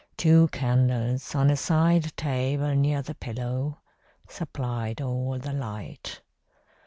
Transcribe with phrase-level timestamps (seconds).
[0.17, 3.81] Two candles, on a side table near the pillow,
[4.27, 6.21] supplied all the light.